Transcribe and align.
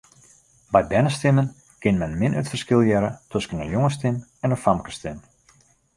By 0.75 0.79
bernestimmen 0.93 1.49
kin 1.83 1.99
men 2.03 2.17
min 2.23 2.37
it 2.41 2.49
ferskil 2.53 2.83
hearre 2.89 3.11
tusken 3.35 3.61
in 3.67 3.73
jongesstim 3.75 4.19
en 4.49 4.57
in 4.59 4.61
famkesstim. 4.67 5.25